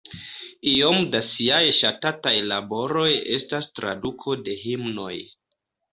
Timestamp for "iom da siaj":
0.69-1.59